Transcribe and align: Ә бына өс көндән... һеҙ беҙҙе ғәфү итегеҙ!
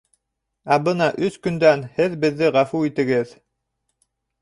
Ә 0.75 0.77
бына 0.87 1.09
өс 1.27 1.37
көндән... 1.45 1.85
һеҙ 2.01 2.17
беҙҙе 2.25 2.53
ғәфү 2.59 2.85
итегеҙ! 2.91 3.39